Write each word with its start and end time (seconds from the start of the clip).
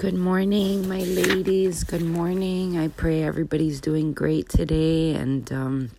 Good 0.00 0.14
morning, 0.14 0.88
my 0.88 1.00
ladies. 1.00 1.84
Good 1.84 2.00
morning. 2.00 2.78
I 2.78 2.88
pray 2.88 3.22
everybody's 3.22 3.82
doing 3.82 4.14
great 4.14 4.48
today 4.48 5.14
and 5.14 5.52
um, 5.52 5.90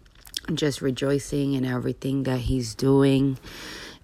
just 0.56 0.82
rejoicing 0.82 1.54
in 1.54 1.66
everything 1.66 2.24
that 2.24 2.40
He's 2.40 2.74
doing. 2.74 3.38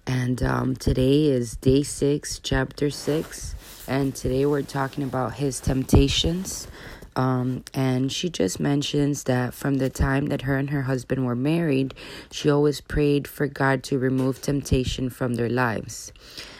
And 0.06 0.40
um, 0.40 0.76
today 0.76 1.24
is 1.24 1.56
day 1.56 1.82
six, 1.82 2.38
chapter 2.38 2.90
six. 2.90 3.56
And 3.88 4.14
today 4.14 4.46
we're 4.46 4.62
talking 4.62 5.02
about 5.02 5.34
His 5.34 5.58
temptations. 5.58 6.68
Um, 7.16 7.64
and 7.74 8.12
she 8.12 8.28
just 8.28 8.60
mentions 8.60 9.24
that 9.24 9.52
from 9.52 9.78
the 9.78 9.90
time 9.90 10.26
that 10.26 10.42
her 10.42 10.54
and 10.54 10.70
her 10.70 10.82
husband 10.82 11.26
were 11.26 11.34
married, 11.34 11.92
she 12.30 12.48
always 12.48 12.80
prayed 12.80 13.26
for 13.26 13.48
God 13.48 13.82
to 13.84 13.98
remove 13.98 14.40
temptation 14.40 15.10
from 15.10 15.34
their 15.34 15.48
lives. 15.48 16.12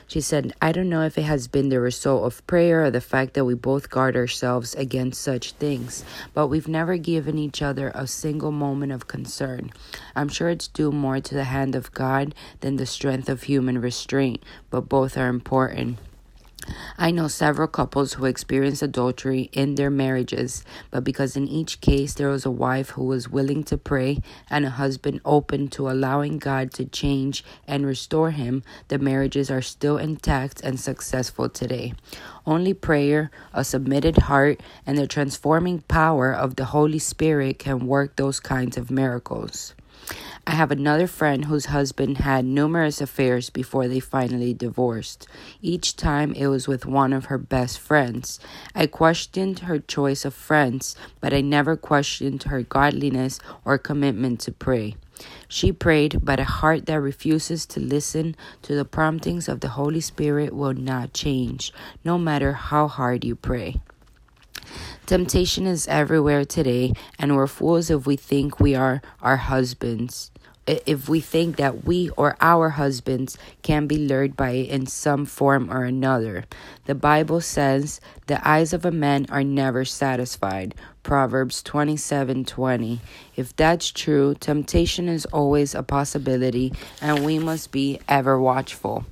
She 0.09 0.23
said, 0.23 0.55
I 0.63 0.73
don't 0.73 0.89
know 0.89 1.03
if 1.03 1.19
it 1.19 1.25
has 1.25 1.49
been 1.49 1.69
the 1.69 1.81
result 1.81 2.25
of 2.25 2.47
prayer 2.47 2.85
or 2.85 2.91
the 2.91 3.01
fact 3.01 3.35
that 3.35 3.45
we 3.45 3.53
both 3.53 3.91
guard 3.91 4.17
ourselves 4.17 4.75
against 4.75 5.21
such 5.21 5.53
things, 5.53 6.03
but 6.33 6.49
we've 6.49 6.67
never 6.67 6.97
given 6.97 7.37
each 7.37 7.61
other 7.61 7.93
a 7.95 8.07
single 8.07 8.51
moment 8.51 8.91
of 8.91 9.07
concern. 9.07 9.71
I'm 10.17 10.31
sure 10.31 10.49
it's 10.49 10.67
due 10.67 10.93
more 10.93 11.21
to 11.21 11.35
the 11.35 11.45
hand 11.45 11.75
of 11.75 11.93
God 11.93 12.35
than 12.61 12.77
the 12.77 12.87
strength 12.87 13.29
of 13.29 13.43
human 13.43 13.83
restraint, 13.83 14.43
but 14.71 14.89
both 14.89 15.19
are 15.19 15.29
important. 15.29 15.99
I 16.97 17.11
know 17.11 17.29
several 17.29 17.69
couples 17.69 18.15
who 18.15 18.25
experienced 18.25 18.83
adultery 18.83 19.51
in 19.53 19.77
their 19.77 19.91
marriages, 19.91 20.65
but 20.91 21.05
because 21.05 21.37
in 21.37 21.49
each 21.49 21.81
case 21.81 22.15
there 22.15 22.29
was 22.29 22.45
a 22.45 22.51
wife 22.51 22.91
who 22.91 23.05
was 23.05 23.29
willing 23.29 23.65
to 23.65 23.77
pray 23.77 24.21
and 24.51 24.65
a 24.65 24.71
husband 24.71 25.21
open 25.25 25.69
to 25.69 25.89
allowing 25.89 26.39
God 26.39 26.73
to 26.75 26.85
change 26.85 27.45
and 27.67 27.87
restore 27.87 28.31
him, 28.31 28.63
the 28.89 28.99
marriages 28.99 29.51
are 29.51 29.63
still 29.63 29.99
intact 29.99 30.61
and 30.63 30.79
successful 30.79 31.49
today. 31.49 31.95
Only 32.47 32.75
prayer, 32.75 33.31
a 33.53 33.65
submitted 33.65 34.19
heart, 34.19 34.61
and 34.87 34.99
the 34.99 35.07
transforming 35.07 35.83
power 35.83 36.33
of 36.33 36.57
the 36.57 36.67
Holy 36.67 36.99
Spirit 36.99 37.59
can 37.59 37.87
work 37.87 38.17
those 38.17 38.41
kinds 38.41 38.77
of 38.77 38.91
miracles. 38.91 39.75
I 40.47 40.53
have 40.53 40.71
another 40.71 41.07
friend 41.07 41.45
whose 41.45 41.67
husband 41.67 42.19
had 42.19 42.45
numerous 42.45 43.01
affairs 43.01 43.51
before 43.51 43.87
they 43.87 44.01
finally 44.01 44.55
divorced. 44.55 45.29
Each 45.61 45.95
time 45.95 46.33
it 46.33 46.47
was 46.47 46.67
with 46.67 46.87
one 46.87 47.13
of 47.13 47.27
her 47.27 47.37
best 47.37 47.79
friends. 47.79 48.41
I 48.75 48.87
questioned 48.87 49.61
her 49.61 49.79
choice 49.79 50.25
of 50.25 50.33
friends, 50.33 50.97
but 51.21 51.35
I 51.35 51.43
never 51.43 51.77
questioned 51.77 52.45
her 52.45 52.63
godliness 52.63 53.39
or 53.65 53.77
commitment 53.77 54.41
to 54.41 54.53
pray. 54.53 54.97
She 55.49 55.73
prayed, 55.73 56.21
but 56.23 56.41
a 56.41 56.45
heart 56.45 56.87
that 56.87 57.01
refuses 57.01 57.67
to 57.67 57.81
listen 57.81 58.37
to 58.63 58.75
the 58.75 58.85
promptings 58.85 59.49
of 59.49 59.61
the 59.61 59.71
Holy 59.71 60.01
Spirit 60.01 60.55
will 60.55 60.75
not 60.75 61.13
change, 61.13 61.73
no 62.05 62.19
matter 62.19 62.53
how 62.53 62.89
hard 62.89 63.25
you 63.25 63.35
pray. 63.35 63.81
Temptation 65.09 65.67
is 65.67 65.89
everywhere 65.89 66.45
today, 66.45 66.93
and 67.19 67.35
we're 67.35 67.47
fools 67.47 67.89
if 67.89 68.07
we 68.07 68.15
think 68.15 68.61
we 68.61 68.75
are 68.75 69.01
our 69.23 69.39
husbands 69.39 70.31
if 70.67 71.09
we 71.09 71.19
think 71.19 71.57
that 71.57 71.87
we 71.87 72.11
or 72.11 72.37
our 72.43 72.69
husbands 72.69 73.39
can 73.63 73.87
be 73.87 73.97
lured 73.97 74.37
by 74.37 74.51
it 74.51 74.69
in 74.69 74.85
some 74.85 75.25
form 75.25 75.73
or 75.73 75.85
another. 75.85 76.45
The 76.85 76.95
Bible 76.95 77.41
says, 77.41 78.03
"The 78.27 78.47
eyes 78.47 78.75
of 78.75 78.85
a 78.85 78.91
man 78.91 79.25
are 79.31 79.43
never 79.43 79.87
satisfied." 79.87 80.75
Proverbs 81.03 81.63
27:20. 81.63 83.01
If 83.35 83.57
that's 83.57 83.91
true, 83.91 84.35
temptation 84.35 85.09
is 85.09 85.25
always 85.33 85.75
a 85.75 85.83
possibility 85.83 86.75
and 87.01 87.25
we 87.25 87.39
must 87.39 87.73
be 87.73 87.99
ever 88.07 88.39
watchful. 88.39 89.07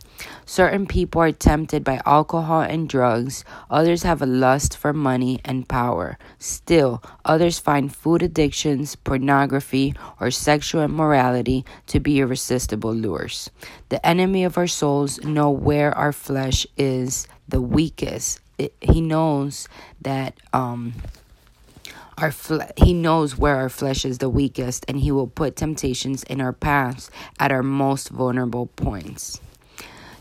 Certain 0.44 0.86
people 0.86 1.20
are 1.20 1.32
tempted 1.32 1.82
by 1.84 2.00
alcohol 2.06 2.60
and 2.60 2.88
drugs, 2.88 3.44
others 3.70 4.02
have 4.02 4.22
a 4.22 4.26
lust 4.26 4.76
for 4.76 4.92
money 4.92 5.40
and 5.44 5.68
power. 5.68 6.18
Still, 6.38 7.02
others 7.24 7.58
find 7.58 7.94
food 7.94 8.22
addictions, 8.22 8.96
pornography, 8.96 9.94
or 10.20 10.30
sexual 10.30 10.82
immorality 10.82 11.64
to 11.88 12.00
be 12.00 12.20
irresistible 12.20 12.94
lures. 12.94 13.50
The 13.88 14.04
enemy 14.06 14.44
of 14.44 14.56
our 14.56 14.66
souls 14.66 15.22
know 15.24 15.50
where 15.50 15.92
our 15.96 16.12
flesh 16.12 16.66
is 16.76 17.26
the 17.48 17.60
weakest. 17.60 18.40
It, 18.58 18.74
he 18.80 19.00
knows 19.00 19.68
that 20.00 20.34
um 20.52 20.94
our 22.18 22.32
fle- 22.32 22.72
he 22.76 22.94
knows 22.94 23.36
where 23.36 23.56
our 23.56 23.68
flesh 23.68 24.04
is 24.04 24.18
the 24.18 24.30
weakest 24.30 24.84
and 24.88 24.98
he 24.98 25.12
will 25.12 25.26
put 25.26 25.56
temptations 25.56 26.22
in 26.22 26.40
our 26.40 26.52
paths 26.52 27.10
at 27.38 27.52
our 27.52 27.62
most 27.62 28.08
vulnerable 28.08 28.66
points. 28.66 29.40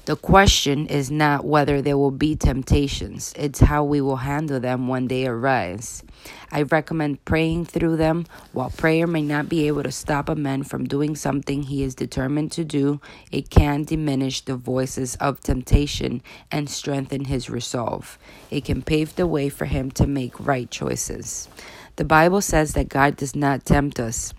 The 0.06 0.16
question 0.16 0.86
is 0.86 1.10
not 1.10 1.46
whether 1.46 1.82
there 1.82 1.98
will 1.98 2.12
be 2.12 2.36
temptations, 2.36 3.34
it's 3.36 3.60
how 3.60 3.84
we 3.84 4.02
will 4.02 4.18
handle 4.18 4.60
them 4.60 4.88
when 4.88 5.08
they 5.08 5.26
arise. 5.26 6.04
I 6.52 6.62
recommend 6.62 7.26
praying 7.26 7.66
through 7.66 7.98
them. 7.98 8.28
While 8.52 8.70
prayer 8.70 9.08
may 9.08 9.24
not 9.24 9.50
be 9.50 9.66
able 9.66 9.82
to 9.82 9.92
stop 9.92 10.30
a 10.30 10.36
man 10.36 10.62
from 10.62 10.86
doing 10.86 11.16
something 11.16 11.64
he 11.64 11.82
is 11.82 11.96
determined 11.96 12.52
to 12.52 12.64
do, 12.64 13.02
it 13.32 13.50
can 13.50 13.84
diminish 13.84 14.42
the 14.42 14.56
voices 14.56 15.16
of 15.16 15.40
temptation 15.40 16.22
and 16.52 16.70
strengthen 16.70 17.26
his 17.26 17.50
resolve. 17.50 18.20
It 18.52 18.64
can 18.64 18.84
pave 18.84 19.16
the 19.16 19.26
way 19.26 19.50
for 19.50 19.66
him 19.66 19.90
to 19.94 20.06
make 20.06 20.40
right 20.40 20.70
choices. 20.70 21.50
The 21.96 22.06
Bible 22.06 22.42
says 22.42 22.74
that 22.74 22.90
God 22.90 23.16
does 23.16 23.36
not 23.36 23.66
tempt 23.66 24.00
us. 24.00 24.36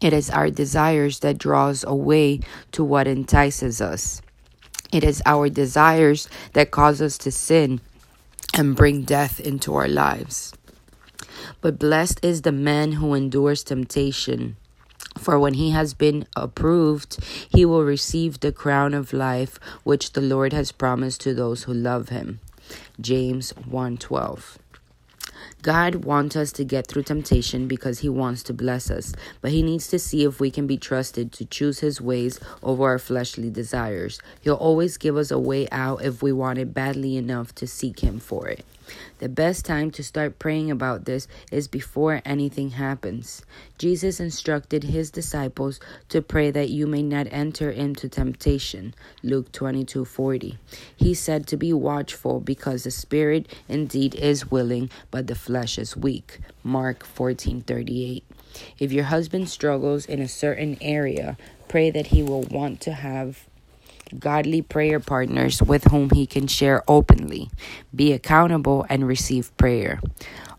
It 0.00 0.12
is 0.12 0.30
our 0.30 0.48
desires 0.48 1.18
that 1.20 1.38
draws 1.38 1.82
away 1.82 2.38
to 2.70 2.84
what 2.84 3.08
entices 3.08 3.80
us. 3.80 4.22
It 4.92 5.02
is 5.02 5.22
our 5.24 5.48
desires 5.48 6.28
that 6.52 6.70
cause 6.70 7.00
us 7.00 7.16
to 7.18 7.32
sin 7.32 7.80
and 8.52 8.76
bring 8.76 9.02
death 9.02 9.40
into 9.40 9.74
our 9.74 9.88
lives. 9.88 10.52
But 11.62 11.78
blessed 11.78 12.22
is 12.22 12.42
the 12.42 12.52
man 12.52 12.92
who 12.92 13.14
endures 13.14 13.64
temptation. 13.64 14.56
For 15.18 15.38
when 15.38 15.54
he 15.54 15.70
has 15.70 15.94
been 15.94 16.26
approved, 16.36 17.18
he 17.48 17.64
will 17.64 17.84
receive 17.84 18.40
the 18.40 18.52
crown 18.52 18.92
of 18.92 19.14
life 19.14 19.58
which 19.82 20.12
the 20.12 20.20
Lord 20.20 20.52
has 20.52 20.72
promised 20.72 21.22
to 21.22 21.32
those 21.32 21.64
who 21.64 21.72
love 21.72 22.10
him. 22.10 22.40
James 23.00 23.52
1:12. 23.68 24.58
God 25.62 26.04
wants 26.04 26.34
us 26.34 26.50
to 26.52 26.64
get 26.64 26.88
through 26.88 27.04
temptation 27.04 27.68
because 27.68 28.00
He 28.00 28.08
wants 28.08 28.42
to 28.44 28.52
bless 28.52 28.90
us, 28.90 29.14
but 29.40 29.52
He 29.52 29.62
needs 29.62 29.86
to 29.88 29.98
see 29.98 30.24
if 30.24 30.40
we 30.40 30.50
can 30.50 30.66
be 30.66 30.76
trusted 30.76 31.30
to 31.34 31.44
choose 31.44 31.78
His 31.78 32.00
ways 32.00 32.40
over 32.64 32.82
our 32.84 32.98
fleshly 32.98 33.48
desires. 33.48 34.20
He'll 34.40 34.54
always 34.54 34.96
give 34.96 35.16
us 35.16 35.30
a 35.30 35.38
way 35.38 35.68
out 35.70 36.04
if 36.04 36.20
we 36.20 36.32
want 36.32 36.58
it 36.58 36.74
badly 36.74 37.16
enough 37.16 37.54
to 37.54 37.68
seek 37.68 38.00
Him 38.00 38.18
for 38.18 38.48
it. 38.48 38.64
The 39.18 39.28
best 39.28 39.64
time 39.64 39.90
to 39.92 40.02
start 40.02 40.38
praying 40.38 40.70
about 40.70 41.04
this 41.04 41.28
is 41.50 41.68
before 41.68 42.22
anything 42.24 42.70
happens. 42.70 43.42
Jesus 43.78 44.20
instructed 44.20 44.84
his 44.84 45.10
disciples 45.10 45.80
to 46.08 46.22
pray 46.22 46.50
that 46.50 46.70
you 46.70 46.86
may 46.86 47.02
not 47.02 47.26
enter 47.30 47.70
into 47.70 48.08
temptation. 48.08 48.94
Luke 49.22 49.52
22:40. 49.52 50.58
He 50.96 51.14
said 51.14 51.46
to 51.46 51.56
be 51.56 51.72
watchful 51.72 52.40
because 52.40 52.84
the 52.84 52.90
spirit 52.90 53.46
indeed 53.68 54.14
is 54.14 54.50
willing, 54.50 54.90
but 55.10 55.26
the 55.26 55.34
flesh 55.34 55.78
is 55.78 55.96
weak. 55.96 56.40
Mark 56.62 57.04
14:38. 57.04 58.24
If 58.78 58.92
your 58.92 59.04
husband 59.04 59.48
struggles 59.48 60.06
in 60.06 60.20
a 60.20 60.28
certain 60.28 60.76
area, 60.80 61.36
pray 61.68 61.90
that 61.90 62.08
he 62.08 62.22
will 62.22 62.42
want 62.42 62.80
to 62.82 62.92
have 62.92 63.46
godly 64.18 64.62
prayer 64.62 65.00
partners 65.00 65.62
with 65.62 65.84
whom 65.84 66.10
he 66.10 66.26
can 66.26 66.46
share 66.46 66.82
openly, 66.88 67.50
be 67.94 68.12
accountable, 68.12 68.86
and 68.88 69.06
receive 69.06 69.56
prayer. 69.56 70.00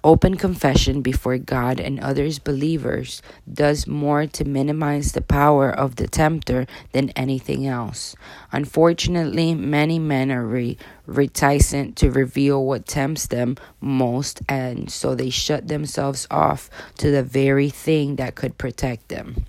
Open 0.06 0.36
confession 0.36 1.02
before 1.02 1.38
God 1.38 1.80
and 1.80 1.98
others 1.98 2.38
believers 2.38 3.22
does 3.52 3.88
more 3.88 4.28
to 4.28 4.44
minimize 4.44 5.14
the 5.14 5.22
power 5.22 5.72
of 5.72 5.96
the 5.96 6.08
tempter 6.08 6.68
than 6.92 7.12
anything 7.12 7.66
else. 7.66 8.14
Unfortunately, 8.52 9.56
many 9.56 10.00
men 10.00 10.30
are 10.30 10.46
re- 10.46 10.78
reticent 11.06 11.96
to 11.96 12.12
reveal 12.12 12.66
what 12.66 12.86
tempts 12.86 13.28
them 13.28 13.56
most, 13.80 14.42
and 14.50 14.92
so 14.92 15.16
they 15.16 15.30
shut 15.30 15.70
themselves 15.70 16.28
off 16.30 16.70
to 16.98 17.10
the 17.10 17.24
very 17.24 17.70
thing 17.70 18.18
that 18.18 18.36
could 18.36 18.58
protect 18.58 19.08
them. 19.08 19.46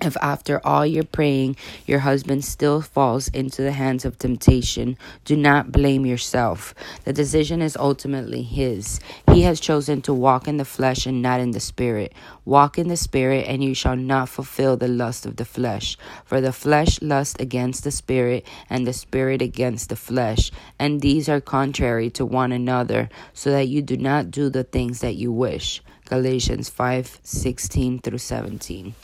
If 0.00 0.16
after 0.22 0.64
all 0.64 0.86
your 0.86 1.04
praying 1.04 1.56
your 1.84 1.98
husband 1.98 2.44
still 2.44 2.80
falls 2.80 3.26
into 3.28 3.62
the 3.62 3.72
hands 3.72 4.04
of 4.04 4.16
temptation, 4.16 4.96
do 5.24 5.36
not 5.36 5.72
blame 5.72 6.06
yourself. 6.06 6.72
The 7.04 7.12
decision 7.12 7.60
is 7.60 7.76
ultimately 7.76 8.42
his. 8.42 9.00
He 9.32 9.42
has 9.42 9.58
chosen 9.58 10.00
to 10.02 10.14
walk 10.14 10.46
in 10.46 10.56
the 10.56 10.64
flesh 10.64 11.04
and 11.06 11.20
not 11.20 11.40
in 11.40 11.50
the 11.50 11.60
spirit. 11.60 12.12
Walk 12.44 12.78
in 12.78 12.86
the 12.86 12.96
spirit, 12.96 13.46
and 13.48 13.62
you 13.62 13.74
shall 13.74 13.96
not 13.96 14.28
fulfill 14.28 14.76
the 14.76 14.88
lust 14.88 15.26
of 15.26 15.36
the 15.36 15.44
flesh. 15.44 15.98
For 16.24 16.40
the 16.40 16.52
flesh 16.52 17.02
lusts 17.02 17.36
against 17.40 17.82
the 17.82 17.90
spirit, 17.90 18.46
and 18.70 18.86
the 18.86 18.92
spirit 18.92 19.42
against 19.42 19.88
the 19.88 19.96
flesh. 19.96 20.52
And 20.78 21.00
these 21.00 21.28
are 21.28 21.40
contrary 21.40 22.10
to 22.10 22.24
one 22.24 22.52
another, 22.52 23.08
so 23.32 23.50
that 23.50 23.66
you 23.66 23.82
do 23.82 23.96
not 23.96 24.30
do 24.30 24.48
the 24.48 24.64
things 24.64 25.00
that 25.00 25.16
you 25.16 25.32
wish. 25.32 25.82
Galatians 26.08 26.70
5 26.70 27.20
16 27.22 27.98
through 27.98 28.16
17. 28.16 28.94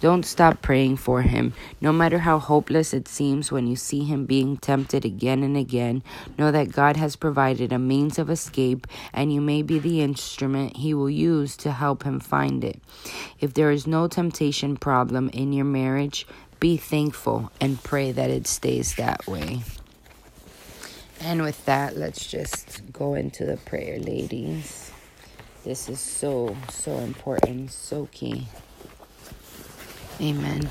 Don't 0.00 0.24
stop 0.24 0.62
praying 0.62 0.96
for 0.96 1.20
him. 1.20 1.52
No 1.78 1.92
matter 1.92 2.20
how 2.20 2.38
hopeless 2.38 2.94
it 2.94 3.06
seems 3.06 3.52
when 3.52 3.66
you 3.66 3.76
see 3.76 4.04
him 4.04 4.24
being 4.24 4.56
tempted 4.56 5.04
again 5.04 5.42
and 5.42 5.58
again, 5.58 6.02
know 6.38 6.50
that 6.50 6.72
God 6.72 6.96
has 6.96 7.16
provided 7.16 7.70
a 7.70 7.78
means 7.78 8.18
of 8.18 8.30
escape 8.30 8.86
and 9.12 9.30
you 9.30 9.42
may 9.42 9.60
be 9.60 9.78
the 9.78 10.00
instrument 10.00 10.78
he 10.78 10.94
will 10.94 11.10
use 11.10 11.54
to 11.58 11.70
help 11.70 12.04
him 12.04 12.18
find 12.18 12.64
it. 12.64 12.80
If 13.40 13.52
there 13.52 13.70
is 13.70 13.86
no 13.86 14.08
temptation 14.08 14.78
problem 14.78 15.28
in 15.34 15.52
your 15.52 15.66
marriage, 15.66 16.26
be 16.60 16.78
thankful 16.78 17.52
and 17.60 17.82
pray 17.84 18.10
that 18.10 18.30
it 18.30 18.46
stays 18.46 18.94
that 18.94 19.26
way. 19.26 19.60
And 21.20 21.42
with 21.42 21.62
that, 21.66 21.94
let's 21.94 22.26
just 22.26 22.90
go 22.90 23.12
into 23.12 23.44
the 23.44 23.58
prayer, 23.58 23.98
ladies. 23.98 24.93
This 25.64 25.88
is 25.88 25.98
so, 25.98 26.54
so 26.68 26.92
important, 26.98 27.72
so 27.72 28.06
key. 28.12 28.46
Amen. 30.20 30.68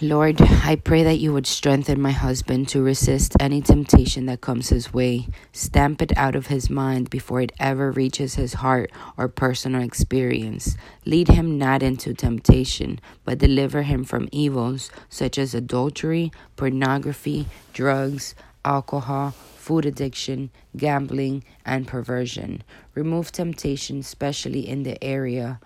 Lord, 0.00 0.42
I 0.42 0.74
pray 0.74 1.04
that 1.04 1.20
you 1.20 1.32
would 1.32 1.46
strengthen 1.46 2.00
my 2.00 2.10
husband 2.10 2.66
to 2.70 2.82
resist 2.82 3.36
any 3.38 3.60
temptation 3.60 4.26
that 4.26 4.40
comes 4.40 4.70
his 4.70 4.92
way. 4.92 5.28
Stamp 5.52 6.02
it 6.02 6.12
out 6.16 6.34
of 6.34 6.48
his 6.48 6.68
mind 6.68 7.10
before 7.10 7.40
it 7.40 7.52
ever 7.60 7.92
reaches 7.92 8.34
his 8.34 8.54
heart 8.54 8.90
or 9.16 9.28
personal 9.28 9.82
experience. 9.82 10.76
Lead 11.06 11.28
him 11.28 11.56
not 11.56 11.84
into 11.84 12.14
temptation, 12.14 12.98
but 13.24 13.38
deliver 13.38 13.82
him 13.82 14.02
from 14.02 14.28
evils 14.32 14.90
such 15.08 15.38
as 15.38 15.54
adultery, 15.54 16.32
pornography, 16.56 17.46
drugs, 17.72 18.34
alcohol, 18.64 19.32
food 19.62 19.86
addiction, 19.86 20.50
gambling, 20.76 21.44
and 21.64 21.86
perversion. 21.86 22.64
Remove 22.96 23.30
temptation, 23.30 24.00
especially 24.00 24.68
in 24.68 24.82
the 24.82 25.02
area 25.04 25.60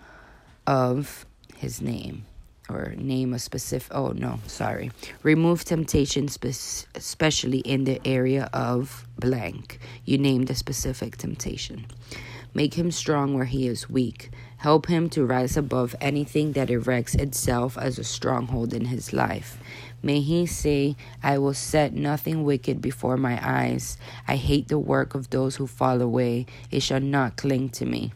of 0.67 1.25
his 1.55 1.81
name 1.81 2.23
or 2.69 2.93
name 2.95 3.33
a 3.33 3.39
specific 3.39 3.91
oh 3.95 4.09
no 4.09 4.39
sorry. 4.45 4.91
Remove 5.23 5.65
temptation 5.65 6.27
spe- 6.27 6.85
especially 6.93 7.59
in 7.59 7.85
the 7.85 7.99
area 8.05 8.47
of 8.53 9.07
blank. 9.17 9.79
You 10.05 10.19
named 10.19 10.51
a 10.51 10.55
specific 10.55 11.17
temptation. 11.17 11.87
Make 12.53 12.75
him 12.75 12.91
strong 12.91 13.33
where 13.33 13.45
he 13.45 13.67
is 13.67 13.89
weak. 13.89 14.29
Help 14.57 14.87
him 14.87 15.09
to 15.09 15.25
rise 15.25 15.57
above 15.57 15.95
anything 16.01 16.51
that 16.51 16.69
erects 16.69 17.15
itself 17.15 17.77
as 17.77 17.97
a 17.97 18.03
stronghold 18.03 18.73
in 18.73 18.85
his 18.85 19.11
life 19.11 19.57
May 20.03 20.21
he 20.21 20.45
say, 20.45 20.95
I 21.23 21.37
will 21.37 21.53
set 21.53 21.93
nothing 21.93 22.43
wicked 22.43 22.81
before 22.81 23.17
my 23.17 23.39
eyes. 23.41 23.97
I 24.27 24.35
hate 24.35 24.67
the 24.67 24.79
work 24.79 25.15
of 25.15 25.29
those 25.29 25.55
who 25.55 25.67
fall 25.67 26.01
away. 26.01 26.45
It 26.71 26.81
shall 26.81 26.99
not 26.99 27.37
cling 27.37 27.69
to 27.69 27.85
me. 27.85 28.13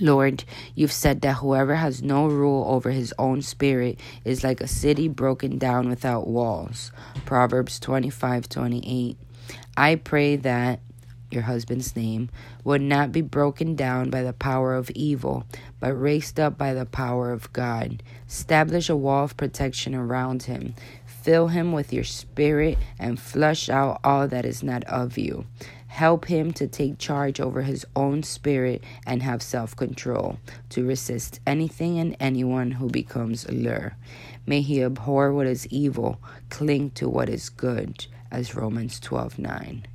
Lord, 0.00 0.44
you've 0.74 0.92
said 0.92 1.20
that 1.20 1.36
whoever 1.36 1.74
has 1.74 2.02
no 2.02 2.26
rule 2.26 2.64
over 2.66 2.90
his 2.90 3.12
own 3.18 3.42
spirit 3.42 4.00
is 4.24 4.42
like 4.42 4.62
a 4.62 4.66
city 4.66 5.06
broken 5.06 5.58
down 5.58 5.88
without 5.88 6.26
walls. 6.26 6.92
Proverbs 7.26 7.78
25 7.78 8.48
28. 8.48 9.16
I 9.76 9.96
pray 9.96 10.36
that 10.36 10.80
your 11.32 11.42
husband's 11.42 11.96
name, 11.96 12.28
would 12.64 12.82
not 12.82 13.10
be 13.10 13.22
broken 13.22 13.74
down 13.74 14.10
by 14.10 14.22
the 14.22 14.32
power 14.32 14.74
of 14.74 14.90
evil, 14.90 15.44
but 15.80 15.92
raised 15.92 16.38
up 16.38 16.58
by 16.58 16.74
the 16.74 16.86
power 16.86 17.32
of 17.32 17.52
God. 17.52 18.02
Establish 18.28 18.88
a 18.88 18.96
wall 18.96 19.24
of 19.24 19.36
protection 19.36 19.94
around 19.94 20.44
him. 20.44 20.74
Fill 21.22 21.48
him 21.48 21.72
with 21.72 21.92
your 21.92 22.04
spirit 22.04 22.78
and 22.98 23.18
flush 23.20 23.68
out 23.68 24.00
all 24.02 24.26
that 24.26 24.44
is 24.44 24.62
not 24.62 24.82
of 24.84 25.16
you. 25.16 25.46
Help 25.86 26.24
him 26.24 26.52
to 26.54 26.66
take 26.66 26.98
charge 26.98 27.38
over 27.38 27.62
his 27.62 27.86
own 27.94 28.22
spirit 28.22 28.82
and 29.06 29.22
have 29.22 29.42
self 29.42 29.76
control, 29.76 30.38
to 30.70 30.84
resist 30.84 31.38
anything 31.46 31.98
and 31.98 32.16
anyone 32.18 32.72
who 32.72 32.88
becomes 32.88 33.44
a 33.44 33.52
lure. 33.52 33.94
May 34.46 34.62
he 34.62 34.82
abhor 34.82 35.32
what 35.32 35.46
is 35.46 35.66
evil, 35.68 36.18
cling 36.48 36.90
to 36.92 37.08
what 37.08 37.28
is 37.28 37.50
good, 37.50 38.06
as 38.30 38.56
Romans 38.56 38.98
12 38.98 39.38
9. 39.38 39.86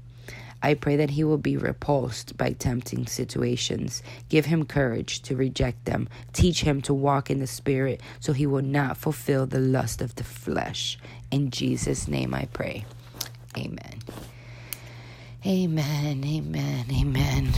I 0.63 0.73
pray 0.73 0.95
that 0.97 1.11
he 1.11 1.23
will 1.23 1.37
be 1.37 1.57
repulsed 1.57 2.37
by 2.37 2.51
tempting 2.53 3.07
situations. 3.07 4.03
Give 4.29 4.45
him 4.45 4.65
courage 4.65 5.21
to 5.23 5.35
reject 5.35 5.85
them. 5.85 6.09
Teach 6.33 6.61
him 6.61 6.81
to 6.83 6.93
walk 6.93 7.29
in 7.31 7.39
the 7.39 7.47
Spirit 7.47 8.01
so 8.19 8.33
he 8.33 8.47
will 8.47 8.63
not 8.63 8.97
fulfill 8.97 9.45
the 9.45 9.59
lust 9.59 10.01
of 10.01 10.15
the 10.15 10.23
flesh. 10.23 10.97
In 11.31 11.51
Jesus' 11.51 12.07
name 12.07 12.33
I 12.33 12.45
pray. 12.53 12.85
Amen. 13.57 13.99
Amen, 15.45 16.23
amen, 16.25 16.85
amen. 16.91 17.53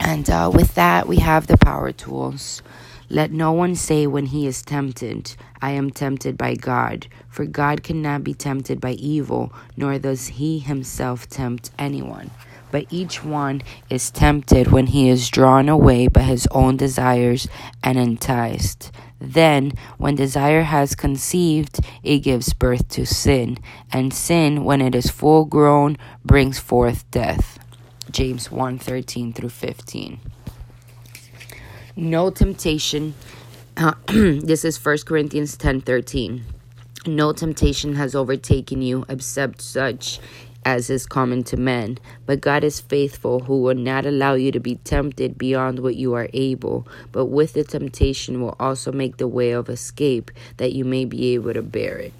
And 0.00 0.28
uh, 0.30 0.50
with 0.52 0.74
that, 0.74 1.08
we 1.08 1.18
have 1.18 1.46
the 1.46 1.56
power 1.58 1.92
tools. 1.92 2.62
Let 3.08 3.30
no 3.30 3.52
one 3.52 3.76
say 3.76 4.08
when 4.08 4.26
he 4.26 4.48
is 4.48 4.62
tempted, 4.62 5.36
I 5.62 5.70
am 5.70 5.90
tempted 5.90 6.36
by 6.36 6.56
God, 6.56 7.06
for 7.28 7.44
God 7.44 7.84
cannot 7.84 8.24
be 8.24 8.34
tempted 8.34 8.80
by 8.80 8.92
evil, 8.92 9.52
nor 9.76 9.96
does 10.00 10.26
he 10.26 10.58
himself 10.58 11.28
tempt 11.28 11.70
anyone. 11.78 12.32
But 12.72 12.86
each 12.90 13.22
one 13.22 13.62
is 13.88 14.10
tempted 14.10 14.72
when 14.72 14.88
he 14.88 15.08
is 15.08 15.30
drawn 15.30 15.68
away 15.68 16.08
by 16.08 16.22
his 16.22 16.48
own 16.50 16.76
desires 16.76 17.46
and 17.80 17.96
enticed. 17.96 18.90
Then, 19.20 19.72
when 19.98 20.16
desire 20.16 20.62
has 20.62 20.96
conceived, 20.96 21.78
it 22.02 22.18
gives 22.18 22.52
birth 22.54 22.88
to 22.90 23.06
sin, 23.06 23.58
and 23.92 24.12
sin, 24.12 24.64
when 24.64 24.80
it 24.80 24.96
is 24.96 25.10
full 25.10 25.44
grown, 25.44 25.96
brings 26.24 26.58
forth 26.58 27.08
death. 27.12 27.60
James 28.10 28.50
1 28.50 28.78
13 28.78 29.32
through 29.32 29.50
15 29.50 30.20
no 31.96 32.30
temptation. 32.30 33.14
Uh, 33.76 33.94
this 34.06 34.64
is 34.64 34.82
1 34.82 34.98
corinthians 35.06 35.56
10 35.56 35.80
13 35.80 36.44
no 37.06 37.32
temptation 37.32 37.94
has 37.94 38.14
overtaken 38.14 38.82
you 38.82 39.04
except 39.08 39.62
such 39.62 40.18
as 40.64 40.90
is 40.90 41.06
common 41.06 41.44
to 41.44 41.56
men. 41.56 41.96
But 42.26 42.40
god 42.40 42.64
is 42.64 42.80
faithful 42.80 43.40
who 43.40 43.62
will 43.62 43.74
not 43.74 44.04
allow 44.04 44.34
you 44.34 44.52
to 44.52 44.60
be 44.60 44.76
tempted 44.76 45.38
beyond 45.38 45.78
what 45.78 45.96
you 45.96 46.14
are 46.14 46.28
able 46.34 46.86
but 47.12 47.26
with 47.26 47.54
the 47.54 47.64
temptation 47.64 48.42
will 48.42 48.56
also 48.60 48.92
make 48.92 49.16
the 49.16 49.28
way 49.28 49.52
of 49.52 49.70
escape 49.70 50.30
that 50.58 50.72
you 50.72 50.84
may 50.84 51.04
be 51.04 51.34
able 51.34 51.54
to 51.54 51.62
bear 51.62 51.96
it. 51.98 52.12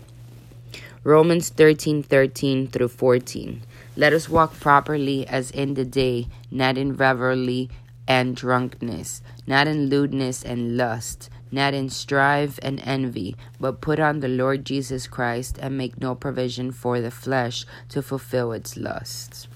Romans 1.05 1.51
13 1.51 2.03
13 2.03 2.69
through 2.69 2.89
14 2.89 3.63
let 3.97 4.13
us 4.13 4.29
walk 4.29 4.59
properly 4.59 5.27
as 5.27 5.51
in 5.51 5.75
the 5.75 5.85
day 5.85 6.29
not 6.51 6.79
in 6.79 6.97
revelry 6.97 7.69
and 8.09 8.37
drunkenness, 8.37 9.23
not 9.47 9.67
in 9.67 9.89
lewdness 9.89 10.43
and 10.43 10.77
lust, 10.77 11.29
not 11.51 11.75
in 11.75 11.89
strife 11.89 12.59
and 12.63 12.81
envy, 12.85 13.37
but 13.61 13.81
put 13.81 13.99
on 13.99 14.21
the 14.21 14.29
Lord 14.29 14.65
Jesus 14.65 15.07
Christ 15.07 15.59
and 15.61 15.77
make 15.77 16.01
no 16.01 16.15
provision 16.15 16.73
for 16.73 17.01
the 17.01 17.11
flesh 17.11 17.65
to 17.89 18.03
fulfill 18.03 18.53
its 18.53 18.77
lusts. 18.77 19.49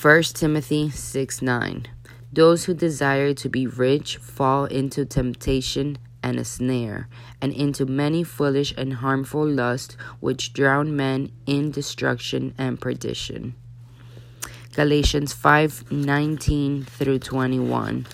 1 0.00 0.22
Timothy 0.34 0.90
6 0.90 1.42
9. 1.42 1.86
Those 2.32 2.64
who 2.64 2.74
desire 2.74 3.32
to 3.34 3.48
be 3.48 3.66
rich 3.66 4.18
fall 4.18 4.66
into 4.66 5.04
temptation 5.04 5.98
and 6.22 6.38
a 6.38 6.44
snare, 6.44 7.08
and 7.40 7.52
into 7.52 7.86
many 7.86 8.24
foolish 8.24 8.74
and 8.76 8.94
harmful 8.94 9.46
lusts 9.46 9.96
which 10.18 10.52
drown 10.52 10.94
men 10.96 11.30
in 11.46 11.70
destruction 11.70 12.52
and 12.58 12.80
perdition. 12.80 13.54
Galatians 14.76 15.32
5:19 15.32 16.84
through 16.84 17.20
21. 17.20 18.04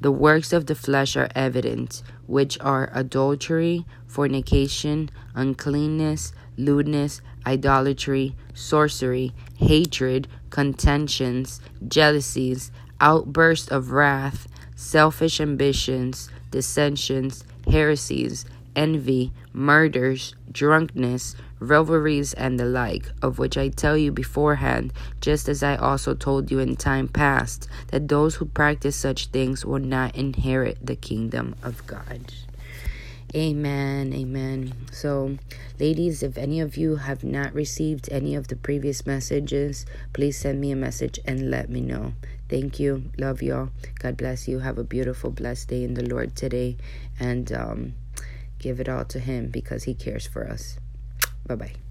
The 0.00 0.10
works 0.10 0.52
of 0.52 0.66
the 0.66 0.74
flesh 0.74 1.14
are 1.14 1.28
evident, 1.36 2.02
which 2.26 2.58
are 2.60 2.90
adultery, 2.92 3.86
fornication, 4.08 5.10
uncleanness, 5.36 6.32
lewdness, 6.58 7.20
idolatry, 7.46 8.34
sorcery, 8.54 9.32
hatred, 9.54 10.26
contentions, 10.50 11.60
jealousies, 11.86 12.72
outbursts 13.00 13.68
of 13.68 13.92
wrath, 13.92 14.48
selfish 14.74 15.40
ambitions, 15.40 16.28
dissensions, 16.50 17.44
heresies, 17.68 18.44
envy, 18.74 19.32
murders, 19.52 20.34
drunkenness, 20.50 21.36
revelries, 21.60 22.32
and 22.34 22.58
the 22.58 22.64
like, 22.64 23.06
of 23.22 23.38
which 23.38 23.56
I 23.56 23.68
tell 23.68 23.96
you 23.96 24.10
beforehand, 24.10 24.92
just 25.20 25.48
as 25.48 25.62
I 25.62 25.76
also 25.76 26.14
told 26.14 26.50
you 26.50 26.58
in 26.58 26.76
time 26.76 27.06
past, 27.06 27.68
that 27.88 28.08
those 28.08 28.34
who 28.36 28.46
practice 28.46 28.96
such 28.96 29.26
things 29.26 29.64
will 29.64 29.78
not 29.78 30.16
inherit 30.16 30.84
the 30.84 30.96
kingdom 30.96 31.54
of 31.62 31.86
God. 31.86 32.32
Amen. 33.34 34.12
Amen. 34.12 34.74
So, 34.90 35.38
ladies, 35.78 36.24
if 36.24 36.36
any 36.36 36.58
of 36.58 36.76
you 36.76 36.96
have 36.96 37.22
not 37.22 37.54
received 37.54 38.08
any 38.10 38.34
of 38.34 38.48
the 38.48 38.56
previous 38.56 39.06
messages, 39.06 39.86
please 40.12 40.36
send 40.36 40.60
me 40.60 40.72
a 40.72 40.76
message 40.76 41.20
and 41.24 41.48
let 41.48 41.70
me 41.70 41.80
know. 41.80 42.14
Thank 42.48 42.80
you. 42.80 43.04
Love 43.18 43.40
y'all. 43.40 43.70
God 44.00 44.16
bless 44.16 44.48
you. 44.48 44.58
Have 44.58 44.78
a 44.78 44.82
beautiful, 44.82 45.30
blessed 45.30 45.68
day 45.68 45.84
in 45.84 45.94
the 45.94 46.02
Lord 46.02 46.34
today. 46.34 46.76
And 47.20 47.52
um, 47.52 47.94
give 48.58 48.80
it 48.80 48.88
all 48.88 49.04
to 49.04 49.20
Him 49.20 49.50
because 49.50 49.84
He 49.84 49.94
cares 49.94 50.26
for 50.26 50.48
us. 50.48 50.79
Bye 51.50 51.56
bye. 51.56 51.89